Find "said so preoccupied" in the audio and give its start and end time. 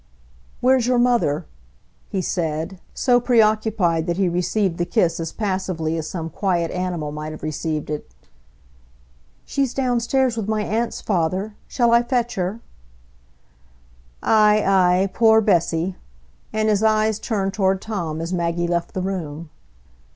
2.23-4.07